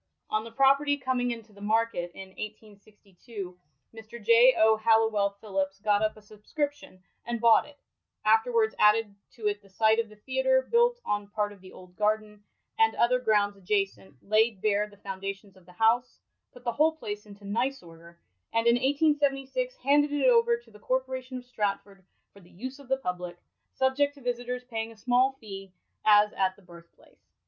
On 0.31 0.43
the 0.43 0.49
property 0.51 0.97
coming 0.97 1.27
205 1.27 1.43
HISTORY 1.43 1.59
OF 1.59 1.63
NEW 1.63 1.65
PLACE 1.67 2.09
into 2.09 2.13
the 2.15 2.23
market 2.23 2.23
in 2.23 2.73
1882, 3.13 3.59
Mr. 3.93 4.23
J. 4.25 4.55
O. 4.57 4.75
Halliwell 4.77 5.37
PhUHpft 5.43 5.83
got 5.83 6.01
up 6.01 6.17
a 6.17 6.23
subscription 6.23 7.03
and 7.23 7.39
bought 7.39 7.67
it, 7.67 7.77
afterwards 8.25 8.73
added 8.79 9.13
to 9.33 9.45
it 9.47 9.61
the 9.61 9.69
site 9.69 9.99
of 9.99 10.09
the 10.09 10.15
theatre 10.15 10.63
built 10.71 10.99
on 11.05 11.27
part 11.27 11.51
of 11.53 11.61
the 11.61 11.71
old 11.71 11.95
garden, 11.95 12.43
and 12.79 12.95
other 12.95 13.19
grounds 13.19 13.55
adjacent, 13.55 14.15
laid 14.27 14.59
bare 14.59 14.87
the 14.87 14.97
foundations 14.97 15.55
of 15.55 15.67
the 15.67 15.71
house, 15.73 16.17
put 16.51 16.63
the 16.63 16.71
whole 16.71 16.93
place 16.95 17.27
into 17.27 17.45
nice 17.45 17.83
order, 17.83 18.17
and 18.51 18.65
in 18.65 18.77
1876 18.77 19.75
handed 19.83 20.11
it 20.11 20.27
over 20.27 20.57
to 20.57 20.71
the 20.71 20.79
Corpora 20.79 21.21
tion 21.21 21.37
of 21.37 21.45
Stratford 21.45 22.03
for 22.33 22.39
the 22.39 22.49
use 22.49 22.79
of 22.79 22.87
the 22.87 22.97
public, 22.97 23.37
subject 23.71 24.15
to 24.15 24.21
visitors 24.21 24.63
paying 24.63 24.91
a 24.91 24.97
small 24.97 25.33
fee, 25.33 25.71
as 26.03 26.33
at 26.33 26.55
the 26.55 26.63
Birthplace. 26.63 27.29